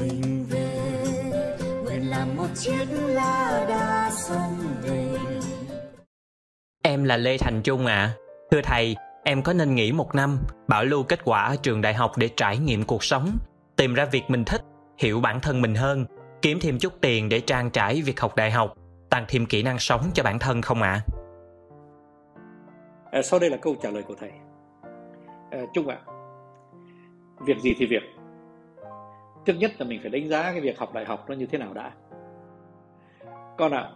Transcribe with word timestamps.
mình 0.00 0.46
về 0.50 0.68
nguyện 1.84 2.10
làm 2.10 2.36
một 2.36 2.48
chiếc 2.54 2.86
lá 2.90 3.64
đa 3.68 4.10
sông 4.10 4.58
về 4.82 5.18
Em 6.82 7.04
là 7.04 7.16
Lê 7.16 7.38
Thành 7.38 7.62
Trung 7.62 7.86
ạ. 7.86 7.94
À. 7.94 8.14
Thưa 8.50 8.60
thầy, 8.62 8.96
em 9.24 9.42
có 9.42 9.52
nên 9.52 9.74
nghỉ 9.74 9.92
một 9.92 10.14
năm, 10.14 10.38
bảo 10.68 10.84
lưu 10.84 11.02
kết 11.02 11.24
quả 11.24 11.42
ở 11.42 11.56
trường 11.62 11.80
đại 11.80 11.94
học 11.94 12.12
để 12.16 12.30
trải 12.36 12.58
nghiệm 12.58 12.84
cuộc 12.84 13.04
sống, 13.04 13.38
tìm 13.76 13.94
ra 13.94 14.04
việc 14.04 14.22
mình 14.28 14.44
thích, 14.44 14.62
hiểu 14.98 15.20
bản 15.20 15.40
thân 15.40 15.62
mình 15.62 15.74
hơn, 15.74 16.06
kiếm 16.42 16.58
thêm 16.60 16.78
chút 16.78 16.92
tiền 17.00 17.28
để 17.28 17.40
trang 17.40 17.70
trải 17.70 18.02
việc 18.02 18.20
học 18.20 18.36
đại 18.36 18.50
học, 18.50 18.74
tăng 19.10 19.24
thêm 19.28 19.46
kỹ 19.46 19.62
năng 19.62 19.78
sống 19.78 20.00
cho 20.14 20.22
bản 20.22 20.38
thân 20.38 20.62
không 20.62 20.82
ạ? 20.82 20.90
À? 20.90 21.02
À, 23.10 23.22
sau 23.22 23.40
đây 23.40 23.50
là 23.50 23.56
câu 23.56 23.76
trả 23.82 23.90
lời 23.90 24.02
của 24.02 24.14
thầy. 24.20 24.30
À, 25.50 25.60
Trung 25.74 25.88
ạ, 25.88 25.98
việc 27.46 27.58
gì 27.60 27.74
thì 27.78 27.86
việc. 27.86 28.13
Trước 29.44 29.54
nhất 29.58 29.70
là 29.78 29.86
mình 29.86 30.00
phải 30.00 30.10
đánh 30.10 30.28
giá 30.28 30.42
cái 30.42 30.60
việc 30.60 30.78
học 30.78 30.94
đại 30.94 31.04
học 31.04 31.24
nó 31.28 31.34
như 31.34 31.46
thế 31.46 31.58
nào 31.58 31.74
đã. 31.74 31.92
Con 33.58 33.72
ạ, 33.72 33.90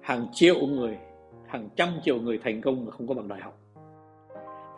hàng 0.00 0.26
triệu 0.32 0.66
người, 0.66 0.98
hàng 1.46 1.68
trăm 1.76 1.88
triệu 2.02 2.20
người 2.20 2.38
thành 2.44 2.60
công 2.60 2.84
mà 2.84 2.90
không 2.90 3.06
có 3.06 3.14
bằng 3.14 3.28
đại 3.28 3.40
học. 3.40 3.58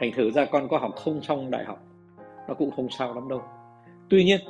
Thành 0.01 0.13
thử 0.17 0.31
ra 0.31 0.45
con 0.45 0.69
có 0.69 0.79
học 0.79 0.95
không 0.97 1.23
xong 1.23 1.51
đại 1.51 1.65
học, 1.65 1.79
nó 2.49 2.55
cũng 2.55 2.71
không 2.71 2.89
sao 2.91 3.15
lắm 3.15 3.29
đâu. 3.29 3.43
Tuy 4.11 4.25
nhiên, 4.25 4.41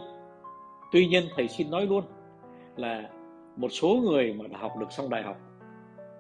tuy 0.93 1.07
nhiên 1.07 1.25
thầy 1.37 1.48
xin 1.48 1.70
nói 1.70 1.87
luôn 1.87 2.05
là 2.77 3.11
một 3.56 3.69
số 3.69 3.89
người 3.89 4.33
mà 4.33 4.47
đã 4.47 4.59
học 4.59 4.73
được 4.81 4.92
xong 4.92 5.11
đại 5.11 5.23
học, 5.23 5.37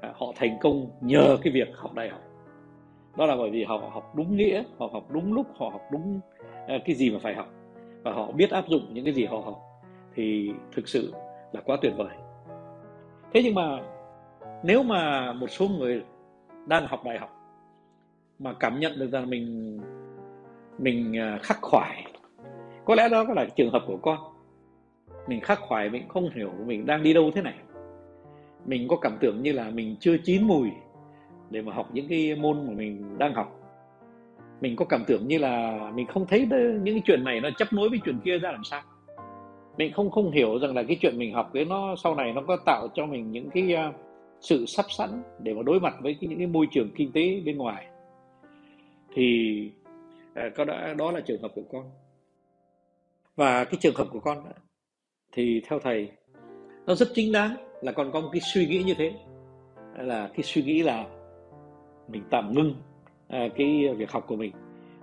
à, 0.00 0.12
họ 0.16 0.26
thành 0.36 0.58
công 0.60 0.90
nhờ 1.00 1.36
cái 1.42 1.52
việc 1.52 1.68
học 1.76 1.94
đại 1.94 2.08
học 2.08 2.20
đó 3.16 3.26
là 3.26 3.36
bởi 3.36 3.50
vì 3.50 3.64
họ 3.64 3.76
học 3.92 4.12
đúng 4.16 4.36
nghĩa 4.36 4.62
họ 4.78 4.88
học 4.92 5.10
đúng 5.10 5.34
lúc 5.34 5.46
họ 5.56 5.68
học 5.68 5.82
đúng 5.92 6.20
à, 6.66 6.78
cái 6.84 6.94
gì 6.94 7.10
mà 7.10 7.18
phải 7.22 7.34
học 7.34 7.48
và 8.04 8.12
họ 8.12 8.32
biết 8.32 8.50
áp 8.50 8.68
dụng 8.68 8.94
những 8.94 9.04
cái 9.04 9.14
gì 9.14 9.24
họ 9.24 9.38
học, 9.38 9.60
thì 10.14 10.52
thực 10.76 10.88
sự 10.88 11.12
là 11.52 11.60
quá 11.64 11.76
tuyệt 11.82 11.92
vời. 11.96 12.16
Thế 13.32 13.42
nhưng 13.42 13.54
mà 13.54 13.78
nếu 14.62 14.82
mà 14.82 15.32
một 15.32 15.46
số 15.50 15.68
người 15.68 16.02
đang 16.66 16.86
học 16.86 17.04
đại 17.04 17.18
học 17.18 17.30
mà 18.38 18.54
cảm 18.60 18.80
nhận 18.80 18.98
được 18.98 19.10
rằng 19.10 19.30
mình 19.30 19.80
mình 20.78 21.18
à, 21.18 21.38
khắc 21.42 21.58
khoải, 21.62 22.06
có 22.84 22.94
lẽ 22.94 23.08
đó 23.08 23.24
là 23.28 23.46
trường 23.56 23.70
hợp 23.70 23.82
của 23.86 23.96
con. 23.96 24.18
Mình 25.26 25.40
khắc 25.40 25.60
khoải, 25.60 25.90
mình 25.90 26.08
không 26.08 26.30
hiểu 26.30 26.50
mình 26.66 26.86
đang 26.86 27.02
đi 27.02 27.12
đâu 27.12 27.30
thế 27.34 27.42
này. 27.42 27.54
Mình 28.66 28.88
có 28.88 28.96
cảm 28.96 29.16
tưởng 29.20 29.42
như 29.42 29.52
là 29.52 29.70
mình 29.70 29.96
chưa 30.00 30.16
chín 30.24 30.46
mùi 30.46 30.70
để 31.50 31.62
mà 31.62 31.72
học 31.72 31.88
những 31.92 32.08
cái 32.08 32.36
môn 32.36 32.66
mà 32.66 32.72
mình 32.72 33.18
đang 33.18 33.34
học 33.34 33.60
mình 34.64 34.76
có 34.76 34.84
cảm 34.84 35.04
tưởng 35.06 35.28
như 35.28 35.38
là 35.38 35.78
mình 35.94 36.06
không 36.06 36.26
thấy 36.26 36.46
những 36.50 36.94
cái 36.94 37.02
chuyện 37.06 37.24
này 37.24 37.40
nó 37.40 37.50
chấp 37.58 37.72
nối 37.72 37.88
với 37.88 37.98
chuyện 38.04 38.18
kia 38.24 38.38
ra 38.38 38.52
làm 38.52 38.64
sao? 38.64 38.82
Mình 39.78 39.92
không 39.92 40.10
không 40.10 40.30
hiểu 40.30 40.58
rằng 40.58 40.74
là 40.74 40.82
cái 40.82 40.96
chuyện 41.00 41.18
mình 41.18 41.34
học 41.34 41.50
cái 41.54 41.64
nó 41.64 41.96
sau 41.96 42.14
này 42.14 42.32
nó 42.32 42.42
có 42.46 42.56
tạo 42.66 42.88
cho 42.94 43.06
mình 43.06 43.30
những 43.32 43.50
cái 43.50 43.74
uh, 43.88 43.94
sự 44.40 44.66
sắp 44.66 44.86
sẵn 44.88 45.22
để 45.42 45.54
mà 45.54 45.62
đối 45.62 45.80
mặt 45.80 45.94
với 46.00 46.16
cái, 46.20 46.28
những 46.28 46.38
cái 46.38 46.46
môi 46.46 46.66
trường 46.70 46.90
kinh 46.96 47.12
tế 47.12 47.40
bên 47.44 47.56
ngoài. 47.56 47.86
Thì 49.14 49.58
uh, 50.30 50.54
có 50.56 50.64
đã 50.64 50.94
đó 50.98 51.12
là 51.12 51.20
trường 51.20 51.42
hợp 51.42 51.52
của 51.54 51.64
con. 51.72 51.90
Và 53.36 53.64
cái 53.64 53.74
trường 53.80 53.94
hợp 53.96 54.06
của 54.12 54.20
con 54.20 54.38
thì 55.32 55.62
theo 55.68 55.78
thầy 55.78 56.08
nó 56.86 56.94
rất 56.94 57.08
chính 57.14 57.32
đáng 57.32 57.56
là 57.82 57.92
con 57.92 58.12
có 58.12 58.20
một 58.20 58.28
cái 58.32 58.40
suy 58.54 58.66
nghĩ 58.66 58.82
như 58.82 58.94
thế. 58.94 59.12
Là 59.98 60.28
cái 60.34 60.42
suy 60.42 60.62
nghĩ 60.62 60.82
là 60.82 61.06
mình 62.08 62.22
tạm 62.30 62.54
ngưng 62.54 62.74
à, 63.34 63.48
cái 63.56 63.94
việc 63.96 64.10
học 64.10 64.24
của 64.26 64.36
mình 64.36 64.52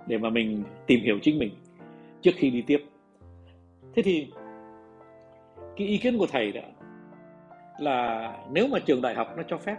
để 0.06 0.18
mà 0.18 0.30
mình 0.30 0.62
tìm 0.86 1.00
hiểu 1.00 1.18
chính 1.22 1.38
mình 1.38 1.50
trước 2.22 2.34
khi 2.36 2.50
đi 2.50 2.62
tiếp. 2.62 2.84
Thế 3.94 4.02
thì 4.02 4.26
cái 5.76 5.86
ý 5.86 5.98
kiến 5.98 6.18
của 6.18 6.26
thầy 6.26 6.52
đó 6.52 6.60
là 7.78 8.32
nếu 8.52 8.66
mà 8.68 8.78
trường 8.78 9.02
đại 9.02 9.14
học 9.14 9.34
nó 9.36 9.42
cho 9.48 9.58
phép 9.58 9.76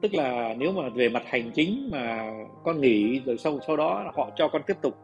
tức 0.00 0.14
là 0.14 0.54
nếu 0.58 0.72
mà 0.72 0.88
về 0.88 1.08
mặt 1.08 1.22
hành 1.26 1.50
chính 1.54 1.88
mà 1.92 2.32
con 2.64 2.80
nghỉ 2.80 3.20
rồi 3.20 3.38
sau 3.38 3.58
sau 3.66 3.76
đó 3.76 4.12
họ 4.14 4.30
cho 4.36 4.48
con 4.48 4.62
tiếp 4.66 4.76
tục 4.82 4.94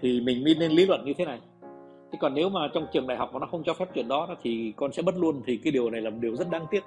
thì 0.00 0.20
mình 0.20 0.44
mới 0.44 0.54
nên 0.60 0.72
lý 0.72 0.86
luận 0.86 1.04
như 1.04 1.14
thế 1.18 1.24
này. 1.24 1.38
Thế 2.12 2.18
còn 2.20 2.34
nếu 2.34 2.48
mà 2.48 2.60
trong 2.74 2.86
trường 2.92 3.06
đại 3.06 3.16
học 3.16 3.30
mà 3.32 3.38
nó 3.38 3.46
không 3.46 3.62
cho 3.64 3.74
phép 3.74 3.84
chuyện 3.94 4.08
đó 4.08 4.36
thì 4.42 4.72
con 4.76 4.92
sẽ 4.92 5.02
mất 5.02 5.14
luôn. 5.16 5.42
Thì 5.46 5.56
cái 5.56 5.70
điều 5.70 5.90
này 5.90 6.00
là 6.00 6.10
một 6.10 6.16
điều 6.20 6.36
rất 6.36 6.50
đáng 6.50 6.66
tiếc. 6.70 6.84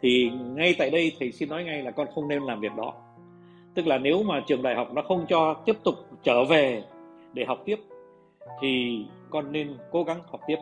Thì 0.00 0.30
ngay 0.54 0.74
tại 0.78 0.90
đây 0.90 1.12
thầy 1.20 1.32
xin 1.32 1.48
nói 1.48 1.64
ngay 1.64 1.82
là 1.82 1.90
con 1.90 2.06
không 2.14 2.28
nên 2.28 2.42
làm 2.42 2.60
việc 2.60 2.72
đó 2.76 2.94
tức 3.78 3.86
là 3.86 3.98
nếu 3.98 4.22
mà 4.22 4.40
trường 4.46 4.62
đại 4.62 4.74
học 4.74 4.88
nó 4.94 5.02
không 5.02 5.26
cho 5.28 5.54
tiếp 5.64 5.76
tục 5.84 5.94
trở 6.22 6.44
về 6.44 6.82
để 7.32 7.44
học 7.44 7.58
tiếp 7.64 7.76
thì 8.60 9.04
con 9.30 9.52
nên 9.52 9.76
cố 9.90 10.04
gắng 10.04 10.20
học 10.30 10.40
tiếp. 10.46 10.56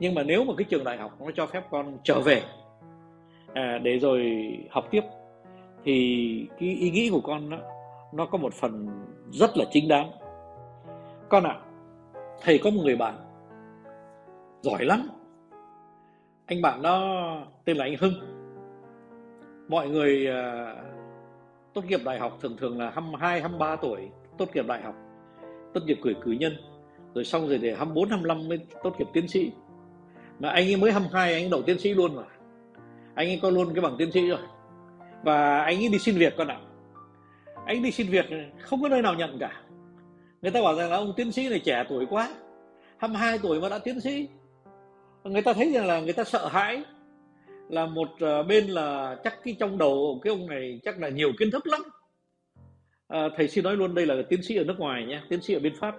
Nhưng 0.00 0.14
mà 0.14 0.22
nếu 0.22 0.44
mà 0.44 0.54
cái 0.56 0.64
trường 0.64 0.84
đại 0.84 0.96
học 0.96 1.20
nó 1.20 1.30
cho 1.34 1.46
phép 1.46 1.62
con 1.70 1.98
trở 2.02 2.20
về 2.20 2.42
à, 3.54 3.78
để 3.82 3.98
rồi 3.98 4.48
học 4.70 4.84
tiếp 4.90 5.00
thì 5.84 6.48
cái 6.58 6.68
ý 6.68 6.90
nghĩ 6.90 7.10
của 7.10 7.20
con 7.20 7.50
đó, 7.50 7.56
nó 8.12 8.26
có 8.26 8.38
một 8.38 8.54
phần 8.54 8.88
rất 9.30 9.56
là 9.56 9.64
chính 9.70 9.88
đáng. 9.88 10.10
Con 11.28 11.44
ạ 11.44 11.56
à, 11.58 11.62
thầy 12.42 12.58
có 12.58 12.70
một 12.70 12.82
người 12.84 12.96
bạn 12.96 13.14
giỏi 14.62 14.84
lắm. 14.84 15.08
Anh 16.46 16.62
bạn 16.62 16.82
đó 16.82 17.24
tên 17.64 17.76
là 17.76 17.84
anh 17.84 17.96
Hưng. 18.00 18.14
Mọi 19.68 19.88
người 19.88 20.28
uh, 20.28 20.95
tốt 21.76 21.84
nghiệp 21.84 22.00
đại 22.04 22.18
học 22.18 22.38
thường 22.40 22.56
thường 22.56 22.78
là 22.78 22.90
22, 22.90 23.40
23 23.40 23.76
tuổi 23.76 24.08
tốt 24.38 24.48
nghiệp 24.54 24.66
đại 24.66 24.82
học 24.82 24.94
tốt 25.74 25.80
nghiệp 25.86 25.98
cử 26.02 26.14
cử 26.22 26.32
nhân 26.32 26.56
rồi 27.14 27.24
xong 27.24 27.48
rồi 27.48 27.58
để 27.58 27.74
24, 27.74 28.08
25 28.08 28.48
mới 28.48 28.58
tốt 28.82 28.94
nghiệp 28.98 29.06
tiến 29.12 29.28
sĩ. 29.28 29.52
Mà 30.38 30.48
anh 30.50 30.64
ấy 30.66 30.76
mới 30.76 30.92
22 30.92 31.32
anh 31.32 31.42
ấy 31.42 31.50
đậu 31.50 31.62
tiến 31.62 31.78
sĩ 31.78 31.94
luôn 31.94 32.16
mà. 32.16 32.22
Anh 33.14 33.28
ấy 33.28 33.38
có 33.42 33.50
luôn 33.50 33.74
cái 33.74 33.80
bằng 33.80 33.94
tiến 33.98 34.12
sĩ 34.12 34.28
rồi. 34.28 34.38
Và 35.22 35.58
anh 35.58 35.76
ấy 35.76 35.88
đi 35.88 35.98
xin 35.98 36.18
việc 36.18 36.34
con 36.36 36.48
ạ. 36.48 36.60
Anh 37.54 37.76
ấy 37.76 37.80
đi 37.80 37.90
xin 37.90 38.06
việc 38.06 38.26
không 38.60 38.82
có 38.82 38.88
nơi 38.88 39.02
nào 39.02 39.14
nhận 39.14 39.38
cả. 39.38 39.62
Người 40.42 40.50
ta 40.50 40.62
bảo 40.62 40.74
rằng 40.74 40.90
là 40.90 40.96
ông 40.96 41.12
tiến 41.16 41.32
sĩ 41.32 41.48
này 41.48 41.60
trẻ 41.64 41.84
tuổi 41.88 42.06
quá 42.10 42.34
22 42.96 43.38
tuổi 43.38 43.60
mà 43.60 43.68
đã 43.68 43.78
tiến 43.78 44.00
sĩ. 44.00 44.28
Người 45.24 45.42
ta 45.42 45.52
thấy 45.52 45.72
rằng 45.72 45.86
là 45.86 46.00
người 46.00 46.12
ta 46.12 46.24
sợ 46.24 46.48
hãi 46.48 46.84
là 47.68 47.86
một 47.86 48.08
ờ, 48.20 48.42
bên 48.42 48.66
là 48.66 49.16
chắc 49.24 49.44
cái 49.44 49.56
trong 49.60 49.78
đầu 49.78 50.20
cái 50.22 50.30
ông 50.30 50.46
này 50.46 50.80
chắc 50.84 50.98
là 50.98 51.08
nhiều 51.08 51.32
kiến 51.38 51.50
thức 51.50 51.66
lắm. 51.66 51.80
À, 53.08 53.28
thầy 53.36 53.48
xin 53.48 53.64
nói 53.64 53.76
luôn 53.76 53.94
đây 53.94 54.06
là 54.06 54.14
tiến 54.28 54.42
sĩ 54.42 54.56
ở 54.56 54.64
nước 54.64 54.78
ngoài 54.78 55.06
nhé 55.06 55.22
tiến 55.28 55.42
sĩ 55.42 55.54
ở 55.54 55.60
bên 55.60 55.72
pháp. 55.80 55.96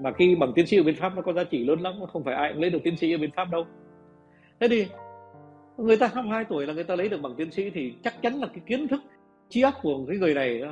Mà 0.00 0.10
cái 0.18 0.34
bằng 0.40 0.52
tiến 0.54 0.66
sĩ 0.66 0.76
ở 0.76 0.82
bên 0.82 0.96
pháp 0.96 1.16
nó 1.16 1.22
có 1.22 1.32
giá 1.32 1.44
trị 1.44 1.64
lớn 1.64 1.80
lắm 1.80 1.94
không 2.12 2.24
phải 2.24 2.34
ai 2.34 2.52
cũng 2.52 2.62
lấy 2.62 2.70
được 2.70 2.78
tiến 2.84 2.96
sĩ 2.96 3.14
ở 3.14 3.18
bên 3.18 3.30
pháp 3.36 3.50
đâu. 3.50 3.66
Thế 4.60 4.68
thì 4.68 4.86
người 5.76 5.96
ta 5.96 6.10
22 6.14 6.44
tuổi 6.44 6.66
là 6.66 6.74
người 6.74 6.84
ta 6.84 6.96
lấy 6.96 7.08
được 7.08 7.20
bằng 7.22 7.34
tiến 7.36 7.50
sĩ 7.50 7.70
thì 7.70 7.94
chắc 8.04 8.22
chắn 8.22 8.34
là 8.34 8.46
cái 8.46 8.62
kiến 8.66 8.88
thức 8.88 9.00
trí 9.48 9.62
óc 9.62 9.74
của 9.82 10.04
cái 10.08 10.16
người 10.16 10.34
này 10.34 10.62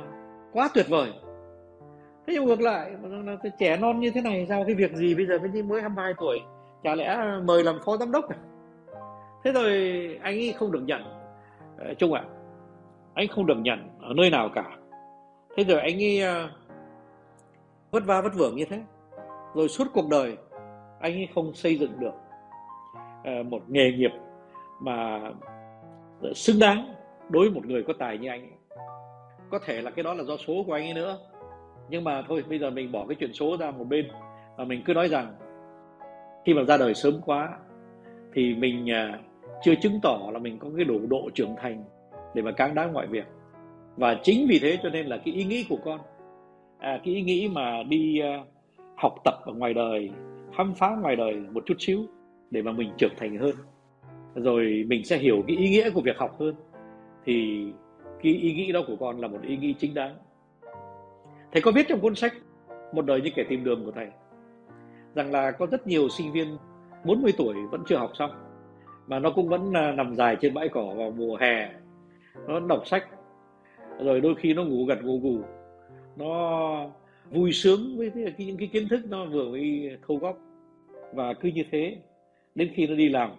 quá 0.51 0.69
tuyệt 0.73 0.85
vời. 0.89 1.11
Thế 2.27 2.33
nhưng 2.33 2.45
ngược 2.45 2.61
lại 2.61 2.91
trẻ 3.59 3.77
non 3.77 3.99
như 3.99 4.11
thế 4.11 4.21
này 4.21 4.45
sao 4.49 4.63
cái 4.65 4.75
việc 4.75 4.93
gì 4.93 5.15
bây 5.15 5.25
giờ 5.25 5.39
mới 5.39 5.63
mới 5.63 5.81
22 5.81 6.13
tuổi? 6.19 6.39
Chả 6.83 6.95
lẽ 6.95 7.17
mời 7.45 7.63
làm 7.63 7.79
phó 7.85 7.97
giám 7.97 8.11
đốc 8.11 8.29
à? 8.29 8.37
Thế 9.43 9.51
rồi 9.51 9.71
anh 10.21 10.35
ấy 10.35 10.53
không 10.57 10.71
được 10.71 10.83
nhận 10.85 11.01
chung 11.87 11.95
trung 11.97 12.13
ạ. 12.13 12.23
À, 12.25 12.29
anh 13.13 13.27
không 13.27 13.45
được 13.45 13.57
nhận 13.57 13.89
ở 14.01 14.13
nơi 14.13 14.29
nào 14.29 14.49
cả. 14.55 14.77
Thế 15.57 15.63
rồi 15.63 15.79
anh 15.79 16.03
ấy 16.03 16.21
ờ, 16.21 16.49
vất 17.91 18.05
vả 18.05 18.21
vất 18.21 18.35
vưởng 18.35 18.55
như 18.55 18.65
thế. 18.65 18.81
Rồi 19.55 19.67
suốt 19.67 19.87
cuộc 19.93 20.09
đời 20.09 20.37
anh 20.99 21.13
ấy 21.13 21.27
không 21.35 21.53
xây 21.53 21.77
dựng 21.77 21.99
được 21.99 22.13
ờ, 23.23 23.43
một 23.43 23.61
nghề 23.67 23.91
nghiệp 23.91 24.11
mà 24.81 25.21
xứng 26.35 26.59
đáng 26.59 26.93
đối 27.29 27.49
với 27.49 27.55
một 27.55 27.65
người 27.65 27.83
có 27.83 27.93
tài 27.99 28.17
như 28.17 28.29
anh 28.29 28.41
ấy. 28.41 28.77
có 29.49 29.59
thể 29.65 29.81
là 29.81 29.91
cái 29.91 30.03
đó 30.03 30.13
là 30.13 30.23
do 30.23 30.37
số 30.37 30.63
của 30.67 30.73
anh 30.73 30.83
ấy 30.83 30.93
nữa. 30.93 31.17
Nhưng 31.89 32.03
mà 32.03 32.23
thôi 32.27 32.43
bây 32.49 32.59
giờ 32.59 32.69
mình 32.69 32.91
bỏ 32.91 33.05
cái 33.07 33.15
chuyện 33.19 33.33
số 33.33 33.57
ra 33.57 33.71
một 33.71 33.83
bên 33.83 34.07
và 34.57 34.63
mình 34.63 34.83
cứ 34.85 34.93
nói 34.93 35.07
rằng 35.07 35.35
khi 36.45 36.53
mà 36.53 36.63
ra 36.63 36.77
đời 36.77 36.93
sớm 36.93 37.21
quá 37.25 37.57
thì 38.33 38.55
mình 38.55 38.85
chưa 39.63 39.75
chứng 39.75 39.99
tỏ 40.01 40.29
là 40.33 40.39
mình 40.39 40.57
có 40.59 40.67
cái 40.75 40.85
đủ 40.85 40.99
độ 41.09 41.29
trưởng 41.33 41.55
thành 41.57 41.83
để 42.33 42.41
mà 42.41 42.51
cáng 42.51 42.75
đáng 42.75 42.93
mọi 42.93 43.07
việc. 43.07 43.25
Và 43.95 44.19
chính 44.23 44.47
vì 44.49 44.59
thế 44.59 44.77
cho 44.83 44.89
nên 44.89 45.05
là 45.05 45.17
cái 45.17 45.33
ý 45.33 45.43
nghĩ 45.43 45.65
của 45.69 45.77
con 45.85 45.99
à, 46.79 46.99
cái 47.03 47.13
ý 47.15 47.21
nghĩ 47.21 47.49
mà 47.53 47.83
đi 47.83 48.21
uh, 48.21 48.47
học 48.97 49.15
tập 49.25 49.33
ở 49.45 49.53
ngoài 49.53 49.73
đời 49.73 50.11
khám 50.57 50.73
phá 50.73 50.95
ngoài 51.01 51.15
đời 51.15 51.35
một 51.51 51.63
chút 51.65 51.75
xíu 51.79 52.05
để 52.51 52.61
mà 52.61 52.71
mình 52.71 52.91
trưởng 52.97 53.13
thành 53.17 53.37
hơn. 53.37 53.55
Rồi 54.35 54.85
mình 54.87 55.03
sẽ 55.05 55.17
hiểu 55.17 55.43
cái 55.47 55.57
ý 55.57 55.69
nghĩa 55.69 55.89
của 55.89 56.01
việc 56.01 56.17
học 56.17 56.39
hơn. 56.39 56.55
Thì 57.25 57.65
cái 58.23 58.33
ý 58.33 58.53
nghĩ 58.53 58.71
đó 58.71 58.81
của 58.87 58.95
con 58.95 59.19
là 59.19 59.27
một 59.27 59.39
ý 59.41 59.57
nghĩ 59.57 59.75
chính 59.79 59.93
đáng. 59.93 60.15
Thầy 61.51 61.61
có 61.61 61.71
viết 61.71 61.85
trong 61.89 61.99
cuốn 61.99 62.15
sách 62.15 62.33
một 62.93 63.05
đời 63.05 63.21
như 63.21 63.29
kẻ 63.35 63.43
tìm 63.49 63.63
đường 63.63 63.85
của 63.85 63.91
thầy 63.91 64.07
rằng 65.15 65.31
là 65.31 65.51
có 65.51 65.67
rất 65.71 65.87
nhiều 65.87 66.09
sinh 66.09 66.31
viên 66.31 66.57
40 67.03 67.33
tuổi 67.37 67.55
vẫn 67.71 67.83
chưa 67.87 67.97
học 67.97 68.11
xong 68.13 68.31
mà 69.07 69.19
nó 69.19 69.31
cũng 69.31 69.47
vẫn 69.47 69.73
à, 69.73 69.91
nằm 69.91 70.15
dài 70.15 70.37
trên 70.41 70.53
bãi 70.53 70.69
cỏ 70.69 70.93
vào 70.97 71.11
mùa 71.11 71.37
hè. 71.37 71.69
Nó 72.47 72.59
đọc 72.59 72.87
sách. 72.87 73.07
Rồi 73.99 74.21
đôi 74.21 74.35
khi 74.35 74.53
nó 74.53 74.63
ngủ 74.63 74.85
gật 74.85 75.03
ngủ 75.03 75.19
gù, 75.19 75.41
nó 76.15 76.85
vui 77.31 77.51
sướng 77.51 77.97
với 77.97 78.11
những 78.37 78.57
cái 78.57 78.67
kiến 78.67 78.87
thức 78.89 78.99
nó 79.09 79.25
vừa 79.25 79.49
mới 79.49 79.97
thâu 80.07 80.17
góp 80.17 80.37
và 81.13 81.33
cứ 81.33 81.49
như 81.49 81.63
thế 81.71 81.97
đến 82.55 82.71
khi 82.75 82.87
nó 82.87 82.95
đi 82.95 83.09
làm 83.09 83.31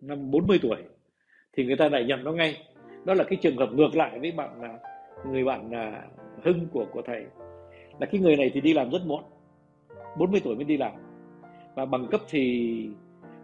năm 0.00 0.30
40 0.30 0.58
tuổi 0.62 0.76
thì 1.52 1.64
người 1.64 1.76
ta 1.76 1.88
lại 1.88 2.04
nhận 2.04 2.24
nó 2.24 2.32
ngay. 2.32 2.56
Đó 3.04 3.14
là 3.14 3.24
cái 3.24 3.38
trường 3.42 3.56
hợp 3.56 3.72
ngược 3.72 3.96
lại 3.96 4.18
với 4.18 4.32
bạn 4.32 4.62
là 4.62 4.78
người 5.26 5.44
bạn 5.44 5.72
là 5.72 6.02
Hưng 6.42 6.66
của 6.72 6.86
của 6.92 7.02
thầy. 7.02 7.24
Là 8.00 8.06
cái 8.06 8.20
người 8.20 8.36
này 8.36 8.50
thì 8.54 8.60
đi 8.60 8.74
làm 8.74 8.90
rất 8.90 9.06
muộn. 9.06 9.24
40 10.18 10.40
tuổi 10.44 10.54
mới 10.54 10.64
đi 10.64 10.76
làm. 10.76 10.92
Và 11.74 11.84
bằng 11.84 12.06
cấp 12.10 12.20
thì 12.28 12.86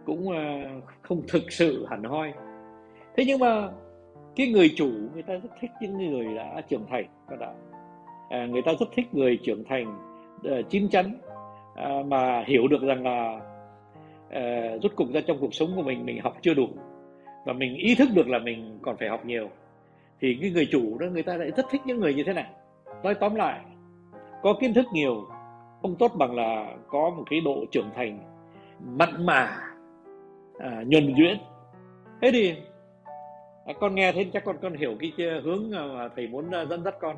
cũng 0.09 0.29
ờ, 0.29 0.45
không 1.01 1.21
thực 1.27 1.51
sự 1.51 1.85
hẳn 1.89 2.03
hoi. 2.03 2.33
Thế 3.17 3.23
nhưng 3.27 3.39
mà 3.39 3.69
cái 4.35 4.47
người 4.47 4.69
chủ 4.75 4.91
người 5.13 5.23
ta 5.23 5.33
rất 5.33 5.49
thích 5.59 5.71
những 5.81 5.97
người 5.97 6.35
đã 6.35 6.61
trưởng 6.69 6.85
thành 6.89 7.05
các 7.29 7.39
bạn 7.39 7.55
à, 8.29 8.45
người 8.45 8.61
ta 8.61 8.71
rất 8.79 8.85
thích 8.95 9.13
người 9.13 9.39
trưởng 9.43 9.63
thành 9.63 9.97
uh, 10.47 10.69
chín 10.69 10.89
chắn 10.89 11.17
uh, 11.71 12.05
mà 12.05 12.43
hiểu 12.47 12.67
được 12.67 12.81
rằng 12.81 13.03
là 13.03 13.39
ờ, 14.31 14.75
uh, 14.75 14.83
rút 14.83 14.95
cục 14.95 15.07
ra 15.13 15.21
trong 15.27 15.37
cuộc 15.41 15.53
sống 15.53 15.69
của 15.75 15.81
mình 15.81 16.05
mình 16.05 16.21
học 16.21 16.37
chưa 16.41 16.53
đủ 16.53 16.67
và 17.45 17.53
mình 17.53 17.75
ý 17.75 17.95
thức 17.95 18.09
được 18.13 18.27
là 18.27 18.39
mình 18.39 18.79
còn 18.81 18.97
phải 18.97 19.09
học 19.09 19.25
nhiều 19.25 19.49
thì 20.21 20.37
cái 20.41 20.51
người 20.51 20.67
chủ 20.71 20.97
đó 20.97 21.07
người 21.07 21.23
ta 21.23 21.37
lại 21.37 21.51
rất 21.57 21.65
thích 21.71 21.81
những 21.85 21.99
người 21.99 22.13
như 22.13 22.23
thế 22.23 22.33
này. 22.33 22.49
Nói 23.03 23.13
tóm 23.13 23.35
lại 23.35 23.59
có 24.43 24.53
kiến 24.61 24.73
thức 24.73 24.85
nhiều 24.93 25.27
không 25.81 25.95
tốt 25.95 26.11
bằng 26.17 26.35
là 26.35 26.75
có 26.87 27.09
một 27.09 27.23
cái 27.29 27.41
độ 27.41 27.65
trưởng 27.71 27.89
thành 27.95 28.19
mặn 28.79 29.25
mà 29.25 29.68
à, 30.59 30.83
nhuần 30.87 31.13
nhuyễn. 31.13 31.37
Thế 32.21 32.29
thì 32.33 32.55
à, 33.65 33.73
con 33.79 33.95
nghe 33.95 34.11
thế 34.11 34.25
chắc 34.33 34.43
con 34.45 34.55
con 34.61 34.73
hiểu 34.73 34.97
cái 34.99 35.39
hướng 35.43 35.71
mà 35.71 36.09
thầy 36.15 36.27
muốn 36.27 36.51
à, 36.51 36.65
dẫn 36.65 36.83
dắt 36.83 36.95
con. 36.99 37.15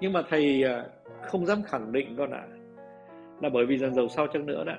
Nhưng 0.00 0.12
mà 0.12 0.22
thầy 0.30 0.64
à, 0.64 0.84
không 1.22 1.46
dám 1.46 1.62
khẳng 1.62 1.92
định 1.92 2.14
con 2.18 2.30
ạ. 2.30 2.46
À, 2.50 2.56
là 3.40 3.48
bởi 3.48 3.66
vì 3.66 3.78
dần 3.78 3.94
dầu 3.94 4.08
sau 4.08 4.26
chăng 4.26 4.46
nữa 4.46 4.64
đó 4.64 4.74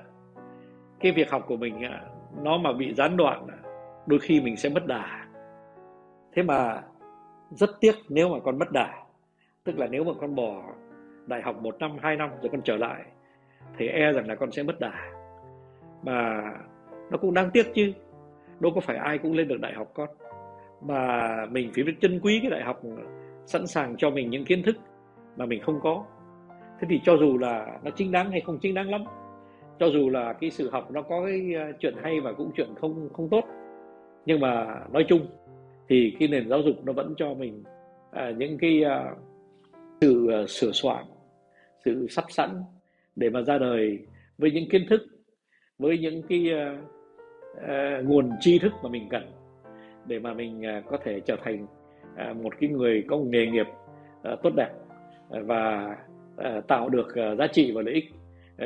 cái 1.00 1.12
việc 1.12 1.30
học 1.30 1.44
của 1.46 1.56
mình 1.56 1.84
à, 1.84 2.02
nó 2.42 2.58
mà 2.58 2.72
bị 2.72 2.94
gián 2.94 3.16
đoạn 3.16 3.46
đôi 4.06 4.18
khi 4.18 4.40
mình 4.40 4.56
sẽ 4.56 4.68
mất 4.68 4.86
đà. 4.86 5.26
Thế 6.32 6.42
mà 6.42 6.82
rất 7.50 7.70
tiếc 7.80 7.94
nếu 8.08 8.28
mà 8.28 8.38
con 8.44 8.58
mất 8.58 8.72
đà. 8.72 8.94
Tức 9.64 9.78
là 9.78 9.86
nếu 9.86 10.04
mà 10.04 10.12
con 10.20 10.34
bỏ 10.34 10.62
đại 11.26 11.42
học 11.42 11.56
một 11.62 11.76
năm 11.78 11.96
hai 12.00 12.16
năm 12.16 12.30
rồi 12.40 12.48
con 12.52 12.62
trở 12.64 12.76
lại 12.76 13.02
thì 13.78 13.88
e 13.88 14.12
rằng 14.12 14.28
là 14.28 14.34
con 14.34 14.52
sẽ 14.52 14.62
mất 14.62 14.80
đà. 14.80 15.12
Mà 16.02 16.42
nó 17.12 17.18
cũng 17.18 17.34
đáng 17.34 17.50
tiếc 17.52 17.74
chứ. 17.74 17.92
Đâu 18.60 18.72
có 18.74 18.80
phải 18.80 18.96
ai 18.96 19.18
cũng 19.18 19.32
lên 19.32 19.48
được 19.48 19.60
đại 19.60 19.72
học 19.72 19.90
con. 19.94 20.08
Mà 20.86 21.46
mình 21.50 21.70
phải 21.74 21.84
biết 21.84 21.94
trân 22.00 22.20
quý 22.22 22.38
cái 22.42 22.50
đại 22.50 22.62
học 22.62 22.80
sẵn 23.46 23.66
sàng 23.66 23.96
cho 23.98 24.10
mình 24.10 24.30
những 24.30 24.44
kiến 24.44 24.62
thức 24.62 24.76
mà 25.36 25.46
mình 25.46 25.62
không 25.62 25.80
có. 25.82 26.04
Thế 26.80 26.86
thì 26.90 27.00
cho 27.04 27.16
dù 27.16 27.38
là 27.38 27.78
nó 27.84 27.90
chính 27.90 28.12
đáng 28.12 28.30
hay 28.30 28.40
không 28.40 28.58
chính 28.58 28.74
đáng 28.74 28.90
lắm 28.90 29.04
cho 29.82 29.86
dù 29.86 30.10
là 30.10 30.32
cái 30.32 30.50
sự 30.50 30.70
học 30.70 30.90
nó 30.90 31.02
có 31.02 31.26
cái 31.26 31.54
ờ, 31.54 31.72
chuyện 31.80 31.94
hay 32.02 32.20
và 32.20 32.32
cũng 32.32 32.50
chuyện 32.56 32.68
không 32.80 33.08
không 33.12 33.28
tốt 33.28 33.44
nhưng 34.26 34.40
mà 34.40 34.80
nói 34.92 35.04
chung 35.08 35.26
thì 35.88 36.16
cái 36.18 36.28
nền 36.28 36.48
giáo 36.48 36.62
dục 36.62 36.84
nó 36.84 36.92
vẫn 36.92 37.14
cho 37.16 37.34
mình 37.34 37.62
à, 38.10 38.32
những 38.38 38.58
cái 38.58 38.84
à, 38.84 39.14
sự 40.00 40.28
à, 40.30 40.44
sửa 40.48 40.72
soạn 40.72 41.04
sự 41.84 42.06
sắp 42.10 42.24
sẵn 42.28 42.50
để 43.16 43.30
mà 43.30 43.42
ra 43.42 43.58
đời 43.58 43.98
với 44.38 44.50
những 44.50 44.68
kiến 44.68 44.86
thức 44.90 45.02
với 45.78 45.98
những 45.98 46.22
cái 46.22 46.52
à, 46.52 46.82
À, 47.60 48.00
nguồn 48.04 48.30
tri 48.40 48.58
thức 48.58 48.72
mà 48.82 48.88
mình 48.88 49.08
cần 49.08 49.22
để 50.06 50.18
mà 50.18 50.34
mình 50.34 50.66
à, 50.66 50.82
có 50.90 50.96
thể 51.04 51.20
trở 51.20 51.36
thành 51.44 51.66
à, 52.16 52.34
một 52.42 52.54
cái 52.60 52.70
người 52.70 53.04
có 53.08 53.16
một 53.16 53.24
nghề 53.26 53.46
nghiệp 53.46 53.66
tốt 54.42 54.50
đẹp 54.56 54.70
và 55.30 55.96
tạo 56.68 56.88
được 56.88 57.08
giá 57.38 57.46
trị 57.46 57.72
và 57.72 57.82
lợi 57.82 57.94
ích 57.94 58.04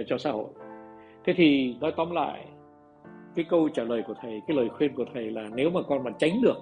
cho 0.07 0.19
xã 0.19 0.31
hội. 0.31 0.47
Thế 1.25 1.35
thì 1.37 1.77
nói 1.81 1.93
tóm 1.97 2.11
lại, 2.11 2.47
cái 3.35 3.45
câu 3.49 3.69
trả 3.69 3.83
lời 3.83 4.03
của 4.07 4.15
thầy, 4.21 4.43
cái 4.47 4.57
lời 4.57 4.69
khuyên 4.69 4.95
của 4.95 5.05
thầy 5.15 5.31
là 5.31 5.49
nếu 5.55 5.71
mà 5.71 5.81
con 5.89 6.05
mà 6.05 6.11
tránh 6.19 6.43
được 6.43 6.57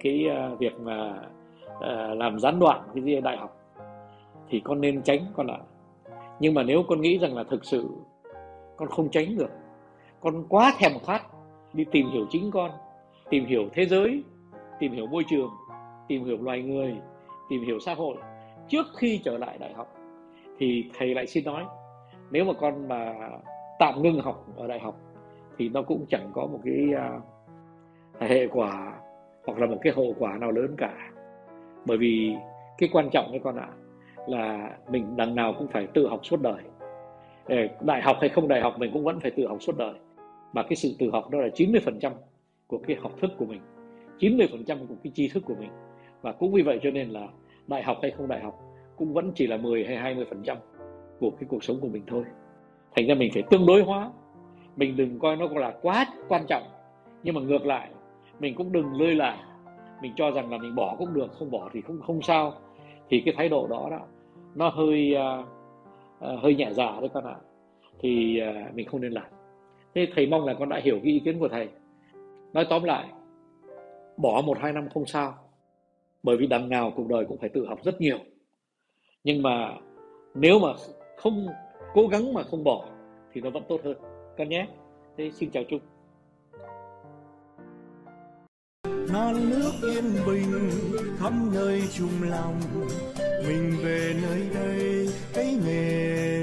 cái 0.00 0.26
việc 0.58 0.80
mà 0.80 1.22
làm 2.14 2.38
gián 2.40 2.58
đoạn 2.58 2.82
cái 2.94 3.20
đại 3.20 3.36
học 3.36 3.58
thì 4.48 4.60
con 4.64 4.80
nên 4.80 5.02
tránh 5.02 5.20
con 5.36 5.46
ạ. 5.46 5.58
Nhưng 6.40 6.54
mà 6.54 6.62
nếu 6.62 6.82
con 6.88 7.00
nghĩ 7.00 7.18
rằng 7.18 7.36
là 7.36 7.44
thực 7.44 7.64
sự 7.64 7.88
con 8.76 8.88
không 8.88 9.10
tránh 9.10 9.36
được 9.38 9.50
con 10.22 10.44
quá 10.48 10.72
thèm 10.78 10.92
khát 11.06 11.22
đi 11.72 11.84
tìm 11.84 12.10
hiểu 12.10 12.26
chính 12.30 12.50
con 12.50 12.70
tìm 13.30 13.46
hiểu 13.46 13.68
thế 13.72 13.86
giới 13.86 14.24
tìm 14.78 14.92
hiểu 14.92 15.06
môi 15.06 15.24
trường 15.30 15.50
tìm 16.08 16.24
hiểu 16.24 16.38
loài 16.42 16.62
người 16.62 16.96
tìm 17.50 17.64
hiểu 17.64 17.78
xã 17.80 17.94
hội. 17.94 18.16
Trước 18.68 18.86
khi 18.96 19.20
trở 19.24 19.38
lại 19.38 19.58
đại 19.58 19.72
học 19.72 19.94
thì 20.58 20.90
thầy 20.98 21.14
lại 21.14 21.26
xin 21.26 21.44
nói 21.44 21.64
nếu 22.30 22.44
mà 22.44 22.52
con 22.60 22.88
mà 22.88 23.14
tạm 23.78 24.02
ngưng 24.02 24.20
học 24.20 24.46
ở 24.56 24.66
đại 24.66 24.80
học 24.80 24.96
thì 25.58 25.68
nó 25.68 25.82
cũng 25.82 26.04
chẳng 26.08 26.30
có 26.34 26.46
một 26.46 26.58
cái 26.64 26.86
uh, 27.16 27.22
hệ 28.20 28.46
quả 28.46 28.92
hoặc 29.46 29.58
là 29.58 29.66
một 29.66 29.78
cái 29.82 29.92
hậu 29.96 30.14
quả 30.18 30.38
nào 30.38 30.50
lớn 30.50 30.74
cả. 30.78 31.10
Bởi 31.84 31.98
vì 31.98 32.34
cái 32.78 32.88
quan 32.92 33.10
trọng 33.10 33.30
với 33.30 33.40
con 33.44 33.56
ạ 33.56 33.68
à, 33.68 33.76
là 34.26 34.70
mình 34.88 35.16
đằng 35.16 35.34
nào 35.34 35.54
cũng 35.58 35.68
phải 35.68 35.86
tự 35.86 36.08
học 36.08 36.20
suốt 36.22 36.40
đời. 36.40 36.62
Ờ, 37.48 37.56
đại 37.80 38.02
học 38.02 38.16
hay 38.20 38.28
không 38.28 38.48
đại 38.48 38.60
học 38.60 38.74
mình 38.78 38.90
cũng 38.92 39.04
vẫn 39.04 39.20
phải 39.20 39.30
tự 39.30 39.46
học 39.46 39.58
suốt 39.60 39.78
đời 39.78 39.94
mà 40.52 40.62
cái 40.62 40.76
sự 40.76 40.94
tự 40.98 41.10
học 41.10 41.30
đó 41.30 41.40
là 41.40 41.48
90% 41.48 42.12
của 42.66 42.78
cái 42.78 42.96
học 42.96 43.12
thức 43.20 43.30
của 43.38 43.44
mình 43.44 43.60
90% 44.18 44.86
của 44.86 44.94
cái 45.04 45.12
tri 45.14 45.28
thức 45.28 45.42
của 45.46 45.54
mình. 45.54 45.70
Và 46.22 46.32
cũng 46.32 46.52
vì 46.52 46.62
vậy 46.62 46.80
cho 46.82 46.90
nên 46.90 47.08
là 47.08 47.28
đại 47.66 47.82
học 47.82 47.98
hay 48.02 48.10
không 48.10 48.28
đại 48.28 48.40
học 48.40 48.60
cũng 48.96 49.12
vẫn 49.12 49.32
chỉ 49.34 49.46
là 49.46 49.56
10 49.56 49.84
hay 49.84 50.14
20% 50.14 50.56
của 51.18 51.30
cái 51.30 51.46
cuộc 51.48 51.64
sống 51.64 51.80
của 51.80 51.88
mình 51.88 52.02
thôi. 52.06 52.24
Thành 52.96 53.06
ra 53.06 53.14
mình 53.14 53.30
phải 53.34 53.42
tương 53.50 53.66
đối 53.66 53.82
hóa. 53.82 54.10
Mình 54.76 54.96
đừng 54.96 55.18
coi 55.18 55.36
nó 55.36 55.48
là 55.48 55.74
quá 55.82 56.06
quan 56.28 56.44
trọng 56.48 56.62
nhưng 57.22 57.34
mà 57.34 57.40
ngược 57.40 57.66
lại 57.66 57.88
mình 58.40 58.54
cũng 58.54 58.72
đừng 58.72 59.00
lơi 59.00 59.14
là 59.14 59.44
mình 60.02 60.12
cho 60.16 60.30
rằng 60.30 60.50
là 60.50 60.58
mình 60.58 60.74
bỏ 60.74 60.96
cũng 60.98 61.14
được 61.14 61.32
không 61.32 61.50
bỏ 61.50 61.70
thì 61.72 61.80
không 61.80 62.00
không 62.00 62.22
sao. 62.22 62.54
Thì 63.10 63.22
cái 63.24 63.34
thái 63.36 63.48
độ 63.48 63.66
đó 63.66 63.88
đó 63.90 64.00
nó 64.54 64.68
hơi 64.68 65.14
uh, 65.16 65.46
uh, 66.34 66.42
hơi 66.42 66.54
nhẹ 66.54 66.72
dạ 66.72 66.96
đấy 67.00 67.08
con 67.14 67.24
ạ. 67.24 67.36
Thì 68.00 68.40
uh, 68.68 68.74
mình 68.74 68.88
không 68.88 69.00
nên 69.00 69.12
làm 69.12 69.24
thế 69.94 70.08
thầy 70.14 70.26
mong 70.26 70.44
là 70.44 70.54
con 70.54 70.68
đã 70.68 70.80
hiểu 70.84 71.00
cái 71.04 71.12
ý 71.12 71.20
kiến 71.24 71.38
của 71.38 71.48
thầy. 71.48 71.68
Nói 72.52 72.66
tóm 72.70 72.84
lại, 72.84 73.08
bỏ 74.16 74.42
một, 74.46 74.58
hai 74.60 74.72
năm 74.72 74.88
không 74.94 75.06
sao, 75.06 75.34
bởi 76.22 76.36
vì 76.36 76.46
đằng 76.46 76.68
nào 76.68 76.92
cuộc 76.96 77.08
đời 77.08 77.24
cũng 77.28 77.38
phải 77.38 77.48
tự 77.48 77.66
học 77.66 77.78
rất 77.84 78.00
nhiều. 78.00 78.18
Nhưng 79.24 79.42
mà 79.42 79.74
nếu 80.34 80.58
mà 80.58 80.68
không 81.16 81.46
cố 81.94 82.06
gắng 82.06 82.34
mà 82.34 82.42
không 82.42 82.64
bỏ 82.64 82.88
thì 83.32 83.40
nó 83.40 83.50
vẫn 83.50 83.62
tốt 83.68 83.80
hơn. 83.84 83.96
Con 84.38 84.48
nhé. 84.48 84.66
Thế 85.16 85.30
xin 85.30 85.50
chào 85.50 85.64
chung 85.68 85.80
non 89.12 89.50
nước 89.50 89.72
yên 89.82 90.04
bình 90.26 90.70
khắp 91.18 91.32
nơi 91.54 91.82
chung 91.98 92.30
lòng, 92.30 92.60
mình 93.18 93.76
về 93.84 94.14
nơi 94.22 94.48
đây, 94.54 95.08
cái 95.34 95.56
miền 95.66 96.41